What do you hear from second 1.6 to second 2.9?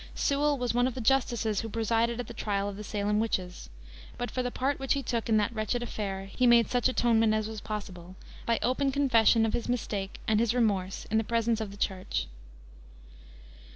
who presided at the trial of the